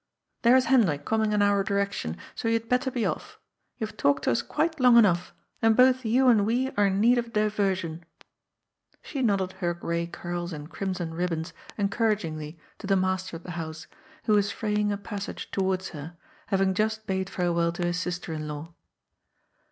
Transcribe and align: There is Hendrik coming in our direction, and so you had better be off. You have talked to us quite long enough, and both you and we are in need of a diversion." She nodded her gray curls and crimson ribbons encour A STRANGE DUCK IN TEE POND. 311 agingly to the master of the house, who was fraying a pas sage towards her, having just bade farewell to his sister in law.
There 0.41 0.55
is 0.55 0.65
Hendrik 0.65 1.05
coming 1.05 1.31
in 1.31 1.43
our 1.43 1.63
direction, 1.63 2.13
and 2.13 2.19
so 2.33 2.47
you 2.47 2.55
had 2.55 2.67
better 2.67 2.89
be 2.89 3.05
off. 3.05 3.37
You 3.77 3.85
have 3.85 3.97
talked 3.97 4.23
to 4.23 4.31
us 4.31 4.41
quite 4.41 4.79
long 4.79 4.97
enough, 4.97 5.31
and 5.61 5.75
both 5.77 6.03
you 6.05 6.27
and 6.27 6.43
we 6.43 6.71
are 6.71 6.87
in 6.87 6.99
need 6.99 7.19
of 7.19 7.27
a 7.27 7.29
diversion." 7.29 8.03
She 9.03 9.21
nodded 9.21 9.51
her 9.59 9.75
gray 9.75 10.07
curls 10.07 10.53
and 10.53 10.71
crimson 10.71 11.13
ribbons 11.13 11.53
encour 11.77 12.13
A 12.15 12.17
STRANGE 12.17 12.17
DUCK 12.17 12.23
IN 12.23 12.39
TEE 12.39 12.57
POND. 12.57 12.57
311 12.57 12.57
agingly 12.57 12.77
to 12.79 12.87
the 12.87 12.95
master 12.95 13.35
of 13.37 13.43
the 13.43 13.51
house, 13.51 13.87
who 14.23 14.33
was 14.33 14.51
fraying 14.51 14.91
a 14.91 14.97
pas 14.97 15.23
sage 15.25 15.51
towards 15.51 15.89
her, 15.89 16.17
having 16.47 16.73
just 16.73 17.05
bade 17.05 17.29
farewell 17.29 17.71
to 17.71 17.85
his 17.85 17.99
sister 17.99 18.33
in 18.33 18.47
law. 18.47 18.73